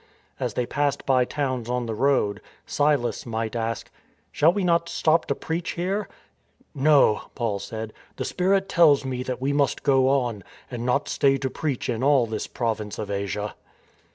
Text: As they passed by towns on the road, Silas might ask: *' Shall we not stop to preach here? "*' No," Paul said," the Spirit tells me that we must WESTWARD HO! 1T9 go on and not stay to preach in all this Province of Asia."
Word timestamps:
As 0.39 0.55
they 0.55 0.65
passed 0.65 1.05
by 1.05 1.25
towns 1.25 1.69
on 1.69 1.85
the 1.85 1.93
road, 1.93 2.41
Silas 2.65 3.23
might 3.27 3.55
ask: 3.55 3.91
*' 4.11 4.31
Shall 4.31 4.51
we 4.51 4.63
not 4.63 4.89
stop 4.89 5.27
to 5.27 5.35
preach 5.35 5.73
here? 5.73 6.09
"*' 6.53 6.73
No," 6.73 7.29
Paul 7.35 7.59
said," 7.59 7.93
the 8.17 8.25
Spirit 8.25 8.67
tells 8.67 9.05
me 9.05 9.21
that 9.21 9.39
we 9.39 9.53
must 9.53 9.81
WESTWARD 9.81 9.93
HO! 9.95 9.99
1T9 9.99 10.03
go 10.05 10.09
on 10.09 10.43
and 10.71 10.85
not 10.87 11.07
stay 11.07 11.37
to 11.37 11.51
preach 11.51 11.87
in 11.87 12.01
all 12.01 12.25
this 12.25 12.47
Province 12.47 12.97
of 12.97 13.11
Asia." 13.11 13.53